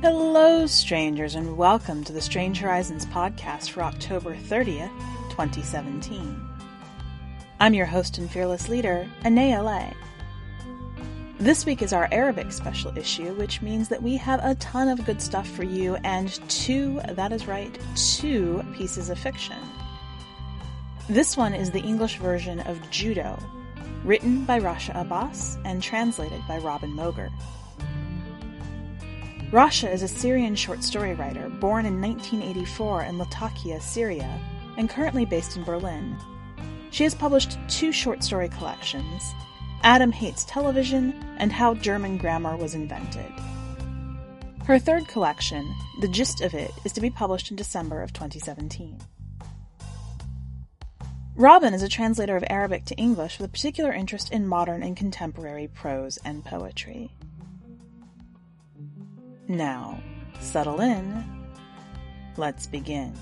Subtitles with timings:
[0.00, 4.88] Hello, strangers, and welcome to the Strange Horizons podcast for October 30th,
[5.28, 6.48] 2017.
[7.60, 9.92] I'm your host and fearless leader, Anaea Lay.
[11.38, 15.04] This week is our Arabic special issue, which means that we have a ton of
[15.04, 19.58] good stuff for you and two, that is right, two pieces of fiction.
[21.08, 23.38] This one is the English version of Judo,
[24.02, 27.30] written by Rasha Abbas and translated by Robin Moger.
[29.52, 34.40] Rasha is a Syrian short story writer born in 1984 in Latakia, Syria,
[34.76, 36.16] and currently based in Berlin.
[36.90, 39.32] She has published two short story collections
[39.84, 43.32] Adam Hates Television and How German Grammar Was Invented.
[44.64, 48.98] Her third collection, The Gist of It, is to be published in December of 2017.
[51.38, 54.96] Robin is a translator of Arabic to English with a particular interest in modern and
[54.96, 57.12] contemporary prose and poetry.
[59.46, 60.02] Now,
[60.40, 61.46] settle in.
[62.38, 63.12] Let's begin.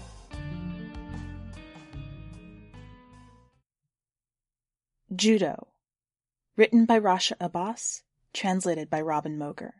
[5.13, 5.67] Judo.
[6.57, 8.05] Written by Rasha Abbas.
[8.33, 9.73] Translated by Robin Moger.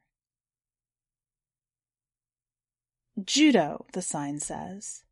[3.25, 5.04] Judo, the sign says.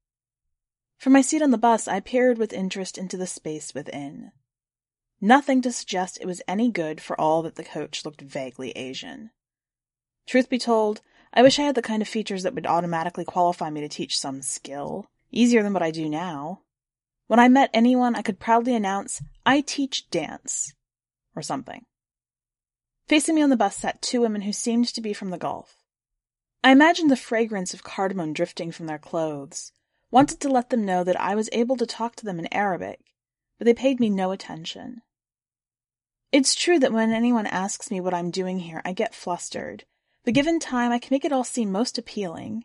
[1.03, 4.31] From my seat on the bus, I peered with interest into the space within.
[5.21, 9.33] Nothing to suggest it was any good for all that the coach looked vaguely Asian.
[10.29, 11.01] Truth be told,
[11.35, 14.17] I wish I had the kind of features that would automatically qualify me to teach
[14.17, 16.61] some skill, easier than what I do now.
[17.27, 20.73] When I met anyone, I could proudly announce, I teach dance,
[21.35, 21.85] or something.
[23.09, 25.79] Facing me on the bus sat two women who seemed to be from the Gulf.
[26.63, 29.73] I imagined the fragrance of cardamom drifting from their clothes,
[30.13, 33.01] wanted to let them know that I was able to talk to them in Arabic,
[33.59, 35.03] but they paid me no attention.
[36.31, 39.85] It's true that when anyone asks me what I'm doing here, I get flustered,
[40.25, 42.65] but given time, I can make it all seem most appealing.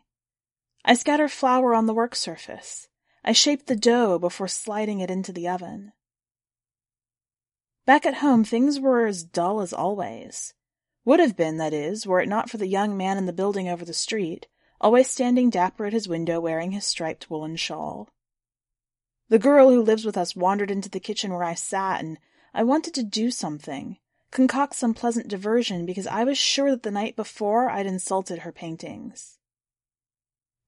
[0.84, 2.88] I scatter flour on the work surface.
[3.24, 5.92] I shape the dough before sliding it into the oven.
[7.84, 10.54] Back at home, things were as dull as always.
[11.04, 13.68] Would have been, that is, were it not for the young man in the building
[13.68, 14.46] over the street,
[14.80, 18.08] always standing dapper at his window wearing his striped woolen shawl.
[19.28, 22.18] The girl who lives with us wandered into the kitchen where I sat, and
[22.54, 23.98] I wanted to do something,
[24.30, 28.52] concoct some pleasant diversion because I was sure that the night before I'd insulted her
[28.52, 29.38] paintings.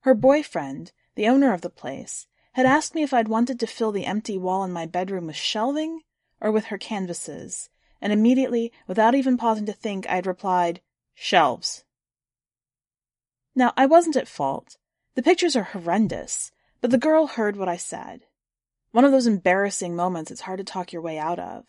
[0.01, 3.93] Her boyfriend, the owner of the place, had asked me if I'd wanted to fill
[3.93, 6.03] the empty wall in my bedroom with shelving
[6.41, 10.81] or with her canvases, and immediately, without even pausing to think, I'd replied,
[11.15, 11.85] Shelves.
[13.61, 14.79] Now, I wasn't at fault.
[15.17, 16.51] The pictures are horrendous,
[16.81, 18.25] but the girl heard what I said.
[18.93, 21.67] One of those embarrassing moments it's hard to talk your way out of.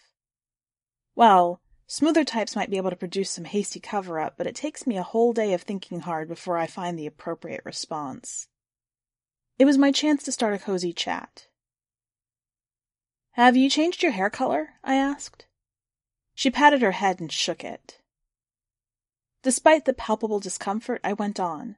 [1.16, 4.88] Well, Smoother types might be able to produce some hasty cover up, but it takes
[4.88, 8.48] me a whole day of thinking hard before I find the appropriate response.
[9.60, 11.48] It was my chance to start a cozy chat.
[13.32, 14.76] Have you changed your hair color?
[14.82, 15.46] I asked.
[16.36, 18.00] She patted her head and shook it.
[19.44, 21.76] Despite the palpable discomfort, I went on.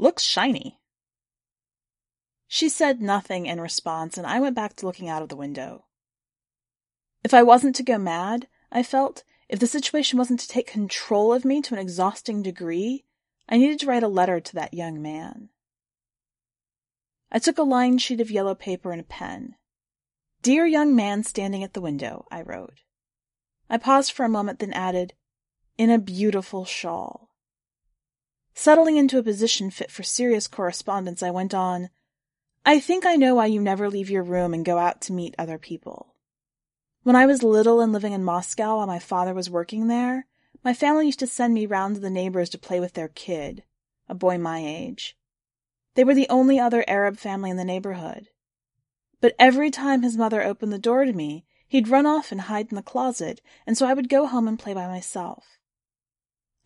[0.00, 0.80] Looks shiny.
[2.48, 5.84] She said nothing in response, and I went back to looking out of the window.
[7.22, 11.34] If I wasn't to go mad, I felt, if the situation wasn't to take control
[11.34, 13.04] of me to an exhausting degree,
[13.46, 15.50] I needed to write a letter to that young man.
[17.30, 19.56] I took a lined sheet of yellow paper and a pen.
[20.40, 22.78] Dear young man standing at the window, I wrote.
[23.68, 25.12] I paused for a moment, then added,
[25.76, 27.29] in a beautiful shawl.
[28.54, 31.90] Settling into a position fit for serious correspondence, I went on,
[32.64, 35.34] I think I know why you never leave your room and go out to meet
[35.38, 36.14] other people.
[37.02, 40.26] When I was little and living in Moscow while my father was working there,
[40.62, 43.64] my family used to send me round to the neighbors to play with their kid,
[44.08, 45.16] a boy my age.
[45.94, 48.28] They were the only other Arab family in the neighborhood.
[49.22, 52.68] But every time his mother opened the door to me, he'd run off and hide
[52.70, 55.58] in the closet, and so I would go home and play by myself.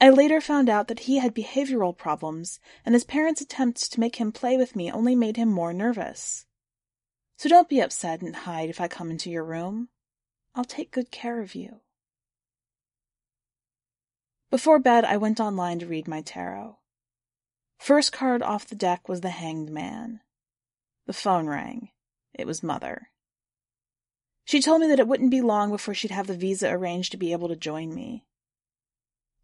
[0.01, 4.17] I later found out that he had behavioral problems, and his parents' attempts to make
[4.17, 6.47] him play with me only made him more nervous.
[7.37, 9.89] So don't be upset and hide if I come into your room.
[10.55, 11.81] I'll take good care of you.
[14.51, 16.79] Before bed, I went online to read my tarot.
[17.79, 20.21] First card off the deck was the Hanged Man.
[21.07, 21.91] The phone rang.
[22.33, 23.11] It was Mother.
[24.45, 27.17] She told me that it wouldn't be long before she'd have the visa arranged to
[27.17, 28.25] be able to join me.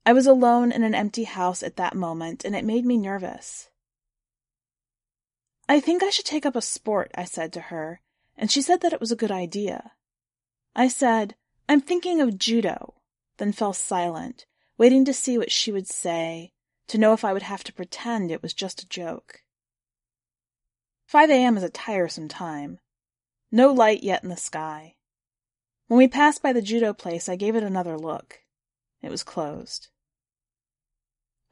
[0.05, 3.69] I was alone in an empty house at that moment, and it made me nervous.
[5.69, 8.01] I think I should take up a sport, I said to her,
[8.37, 9.93] and she said that it was a good idea.
[10.75, 11.37] I said,
[11.69, 12.95] I'm thinking of judo,
[13.37, 14.47] then fell silent,
[14.79, 16.53] waiting to see what she would say,
[16.89, 19.43] to know if I would have to pretend it was just a joke.
[21.07, 21.57] 5 a.m.
[21.57, 22.79] is a tiresome time.
[23.53, 24.95] No light yet in the sky.
[25.89, 28.41] When we passed by the judo place, I gave it another look.
[29.03, 29.89] It was closed.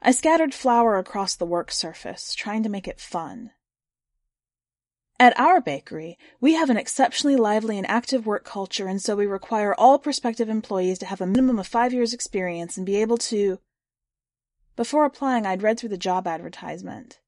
[0.01, 3.51] I scattered flour across the work surface, trying to make it fun.
[5.19, 9.25] At our bakery, we have an exceptionally lively and active work culture, and so we
[9.25, 13.17] require all prospective employees to have a minimum of five years' experience and be able
[13.17, 13.59] to.
[14.77, 17.19] Before applying, I'd read through the job advertisement.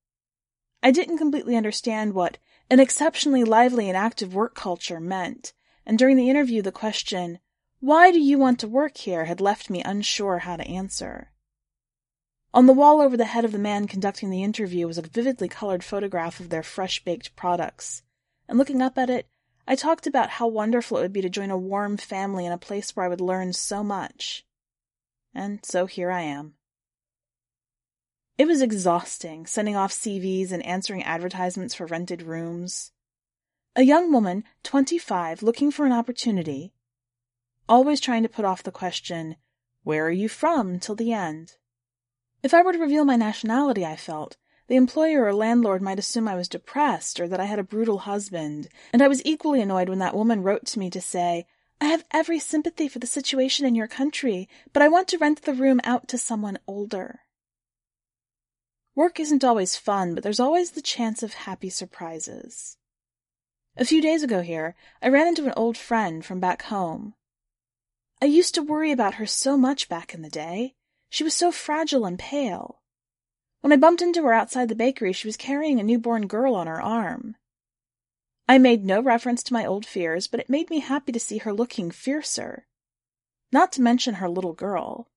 [0.81, 2.37] I didn't completely understand what
[2.69, 5.51] an exceptionally lively and active work culture meant,
[5.85, 7.39] and during the interview, the question,
[7.81, 9.25] Why do you want to work here?
[9.25, 11.31] had left me unsure how to answer.
[12.53, 15.49] On the wall over the head of the man conducting the interview was a vividly
[15.49, 18.03] colored photograph of their fresh baked products,
[18.47, 19.27] and looking up at it,
[19.67, 22.57] I talked about how wonderful it would be to join a warm family in a
[22.59, 24.45] place where I would learn so much.
[25.33, 26.53] And so here I am.
[28.37, 32.91] It was exhausting, sending off CVs and answering advertisements for rented rooms.
[33.75, 36.73] A young woman, 25, looking for an opportunity,
[37.71, 39.37] always trying to put off the question,
[39.83, 40.77] Where are you from?
[40.77, 41.53] till the end.
[42.43, 44.35] If I were to reveal my nationality, I felt,
[44.67, 47.99] the employer or landlord might assume I was depressed or that I had a brutal
[47.99, 51.45] husband, and I was equally annoyed when that woman wrote to me to say,
[51.79, 55.43] I have every sympathy for the situation in your country, but I want to rent
[55.43, 57.21] the room out to someone older.
[58.95, 62.75] Work isn't always fun, but there's always the chance of happy surprises.
[63.77, 67.13] A few days ago here, I ran into an old friend from back home.
[68.21, 70.75] I used to worry about her so much back in the day.
[71.09, 72.81] She was so fragile and pale.
[73.61, 76.67] When I bumped into her outside the bakery, she was carrying a newborn girl on
[76.67, 77.35] her arm.
[78.47, 81.39] I made no reference to my old fears, but it made me happy to see
[81.39, 82.67] her looking fiercer.
[83.51, 85.09] Not to mention her little girl.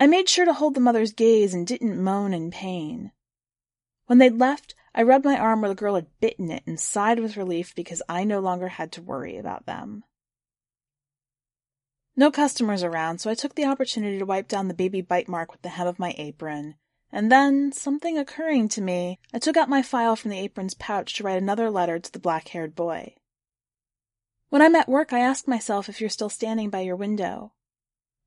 [0.00, 3.12] I made sure to hold the mother's gaze and didn't moan in pain.
[4.06, 7.20] When they'd left, I rubbed my arm where the girl had bitten it and sighed
[7.20, 10.04] with relief because I no longer had to worry about them.
[12.14, 15.50] No customers around, so I took the opportunity to wipe down the baby bite mark
[15.50, 16.74] with the hem of my apron.
[17.10, 21.14] And then, something occurring to me, I took out my file from the apron's pouch
[21.14, 23.14] to write another letter to the black haired boy.
[24.50, 27.52] When I'm at work, I ask myself if you're still standing by your window.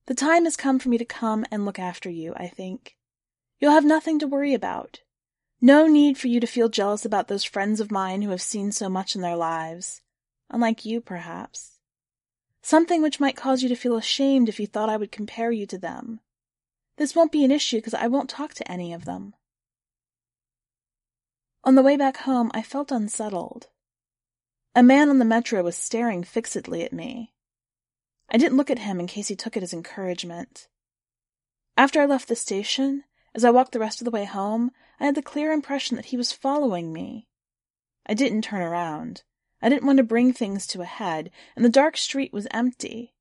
[0.07, 2.97] The time has come for me to come and look after you, I think.
[3.59, 5.01] You'll have nothing to worry about.
[5.61, 8.71] No need for you to feel jealous about those friends of mine who have seen
[8.71, 10.01] so much in their lives.
[10.49, 11.74] Unlike you, perhaps.
[12.65, 15.67] Something which might cause you to feel ashamed if you thought I would compare you
[15.67, 16.19] to them.
[16.97, 19.35] This won't be an issue because I won't talk to any of them.
[21.63, 23.67] On the way back home, I felt unsettled.
[24.73, 27.35] A man on the metro was staring fixedly at me.
[28.31, 30.67] I didn't look at him in case he took it as encouragement.
[31.77, 33.03] After I left the station,
[33.35, 36.05] as I walked the rest of the way home, I had the clear impression that
[36.05, 37.27] he was following me.
[38.07, 39.21] I didn't turn around.
[39.61, 43.13] I didn't want to bring things to a head, and the dark street was empty.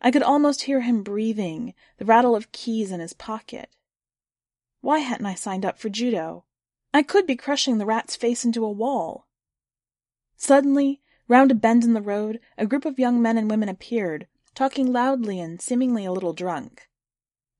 [0.00, 3.70] I could almost hear him breathing, the rattle of keys in his pocket.
[4.80, 6.44] Why hadn't I signed up for judo?
[6.94, 9.26] I could be crushing the rat's face into a wall.
[10.36, 14.28] Suddenly, round a bend in the road, a group of young men and women appeared,
[14.54, 16.88] talking loudly and seemingly a little drunk.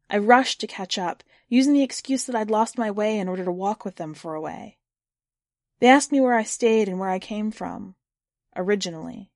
[0.09, 3.45] I rushed to catch up, using the excuse that I'd lost my way in order
[3.45, 4.79] to walk with them for a way.
[5.79, 7.95] They asked me where I stayed and where I came from
[8.57, 9.31] originally.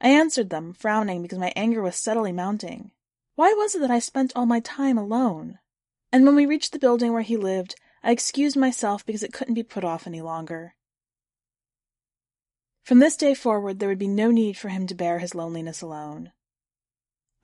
[0.00, 2.90] I answered them, frowning because my anger was steadily mounting.
[3.34, 5.58] Why was it that I spent all my time alone?
[6.12, 9.54] And when we reached the building where he lived, I excused myself because it couldn't
[9.54, 10.74] be put off any longer.
[12.82, 15.82] From this day forward, there would be no need for him to bear his loneliness
[15.82, 16.32] alone.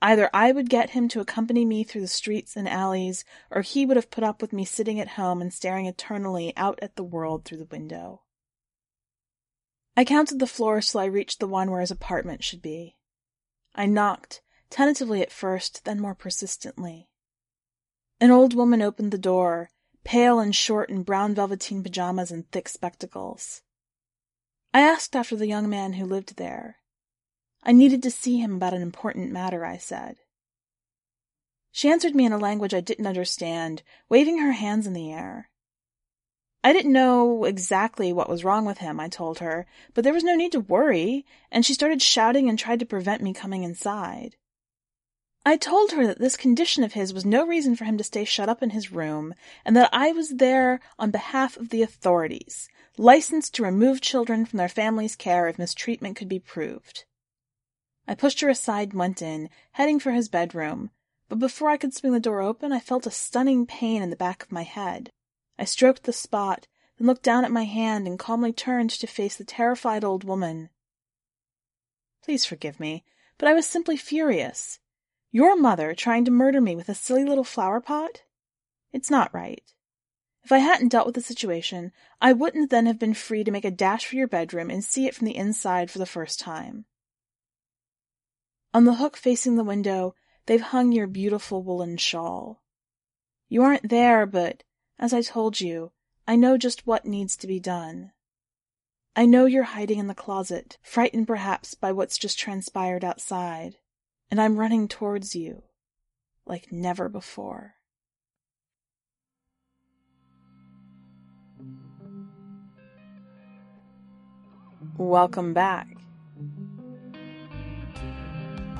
[0.05, 3.85] Either I would get him to accompany me through the streets and alleys, or he
[3.85, 7.05] would have put up with me sitting at home and staring eternally out at the
[7.05, 8.21] world through the window.
[9.95, 12.97] I counted the floors till I reached the one where his apartment should be.
[13.75, 17.07] I knocked, tentatively at first, then more persistently.
[18.19, 19.69] An old woman opened the door,
[20.03, 23.61] pale and short in brown velveteen pajamas and thick spectacles.
[24.73, 26.79] I asked after the young man who lived there.
[27.63, 30.17] I needed to see him about an important matter, I said.
[31.71, 35.49] She answered me in a language I didn't understand, waving her hands in the air.
[36.63, 40.23] I didn't know exactly what was wrong with him, I told her, but there was
[40.23, 44.35] no need to worry, and she started shouting and tried to prevent me coming inside.
[45.45, 48.23] I told her that this condition of his was no reason for him to stay
[48.23, 52.69] shut up in his room, and that I was there on behalf of the authorities,
[52.97, 57.03] licensed to remove children from their families' care if mistreatment could be proved.
[58.07, 60.91] I pushed her aside and went in, heading for his bedroom,
[61.29, 64.15] but before I could swing the door open, I felt a stunning pain in the
[64.15, 65.11] back of my head.
[65.57, 66.67] I stroked the spot,
[66.97, 70.69] then looked down at my hand and calmly turned to face the terrified old woman.
[72.23, 73.03] Please forgive me,
[73.37, 74.79] but I was simply furious.
[75.31, 78.23] Your mother trying to murder me with a silly little flower pot?
[78.91, 79.63] It's not right.
[80.43, 81.91] If I hadn't dealt with the situation,
[82.21, 85.07] I wouldn't then have been free to make a dash for your bedroom and see
[85.07, 86.85] it from the inside for the first time.
[88.73, 90.15] On the hook facing the window,
[90.47, 92.63] they've hung your beautiful woolen shawl.
[93.47, 94.63] You aren't there, but,
[94.97, 95.91] as I told you,
[96.27, 98.13] I know just what needs to be done.
[99.15, 103.75] I know you're hiding in the closet, frightened perhaps by what's just transpired outside,
[104.31, 105.61] and I'm running towards you
[106.45, 107.75] like never before.
[114.97, 116.02] Welcome back.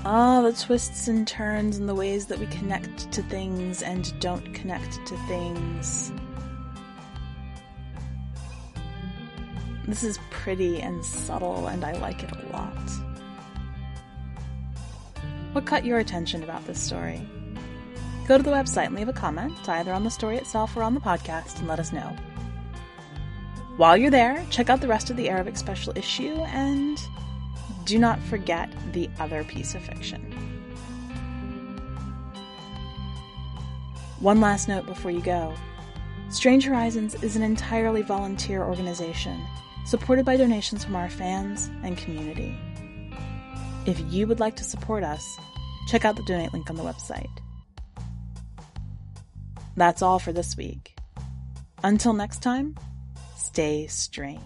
[0.05, 4.53] Ah, the twists and turns and the ways that we connect to things and don't
[4.53, 6.11] connect to things.
[9.87, 12.89] This is pretty and subtle, and I like it a lot.
[15.53, 17.21] What caught your attention about this story?
[18.27, 20.95] Go to the website and leave a comment, either on the story itself or on
[20.95, 22.13] the podcast, and let us know.
[23.77, 26.97] While you're there, check out the rest of the Arabic special issue and
[27.85, 30.21] do not forget the other piece of fiction.
[34.19, 35.53] One last note before you go
[36.29, 39.39] Strange Horizons is an entirely volunteer organization
[39.85, 42.57] supported by donations from our fans and community.
[43.85, 45.23] If you would like to support us,
[45.87, 47.29] check out the donate link on the website.
[49.75, 50.95] That's all for this week.
[51.83, 52.75] Until next time,
[53.35, 54.39] stay strange.